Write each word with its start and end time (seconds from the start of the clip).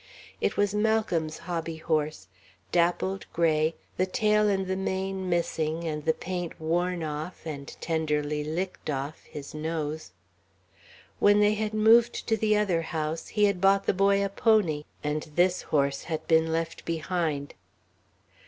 It 0.41 0.57
was 0.57 0.73
Malcolm's 0.73 1.41
hobbyhorse, 1.45 2.25
dappled 2.71 3.27
gray, 3.33 3.75
the 3.97 4.07
tail 4.07 4.49
and 4.49 4.65
the 4.65 4.75
mane 4.75 5.29
missing 5.29 5.83
and 5.87 6.05
the 6.05 6.13
paint 6.15 6.59
worn 6.59 7.03
off 7.03 7.45
and 7.45 7.67
tenderly 7.79 8.43
licked 8.43 8.89
off 8.89 9.21
his 9.25 9.53
nose. 9.53 10.09
When 11.19 11.39
they 11.39 11.53
had 11.53 11.75
moved 11.75 12.25
to 12.27 12.35
the 12.35 12.57
other 12.57 12.81
house, 12.81 13.27
he 13.27 13.43
had 13.45 13.61
bought 13.61 13.85
the 13.85 13.93
boy 13.93 14.25
a 14.25 14.29
pony, 14.29 14.85
and 15.03 15.21
this 15.35 15.61
horse 15.61 16.05
had 16.05 16.27
been 16.27 16.51
left 16.51 16.83
behind. 16.83 17.53